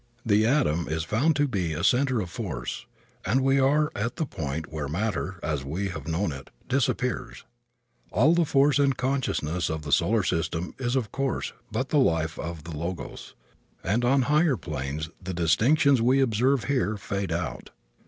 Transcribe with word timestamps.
The 0.25 0.47
atom 0.47 0.87
is 0.89 1.03
found 1.03 1.35
to 1.35 1.47
be 1.47 1.73
a 1.73 1.83
center 1.83 2.21
of 2.21 2.31
force, 2.31 2.87
and 3.23 3.39
we 3.43 3.59
are 3.59 3.91
at 3.95 4.15
the 4.15 4.25
point 4.25 4.73
where 4.73 4.87
matter, 4.87 5.39
as 5.43 5.63
we 5.63 5.89
have 5.89 6.07
known 6.07 6.31
it, 6.31 6.49
disappears. 6.67 7.45
All 8.11 8.33
the 8.33 8.43
force 8.43 8.79
and 8.79 8.97
consciousness 8.97 9.69
of 9.69 9.83
the 9.83 9.91
solar 9.91 10.23
system 10.23 10.73
is, 10.79 10.95
of 10.95 11.11
course, 11.11 11.53
but 11.71 11.89
the 11.89 11.99
life 11.99 12.39
of 12.39 12.63
the 12.63 12.75
Logos, 12.75 13.35
and 13.83 14.03
on 14.03 14.23
higher 14.23 14.57
planes 14.57 15.11
the 15.23 15.35
distinctions 15.35 16.01
we 16.01 16.19
observe 16.19 16.63
here 16.63 16.97
fade 16.97 17.31
out. 17.31 17.69